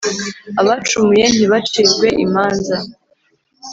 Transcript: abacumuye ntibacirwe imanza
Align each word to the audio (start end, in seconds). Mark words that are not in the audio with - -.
abacumuye 0.61 1.23
ntibacirwe 1.33 2.07
imanza 2.25 2.75